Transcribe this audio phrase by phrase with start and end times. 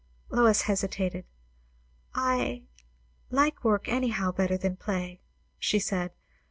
[0.31, 1.25] Lois hesitated.
[2.15, 2.63] "I
[3.29, 5.21] like work anyhow better than play,"
[5.59, 6.11] she said.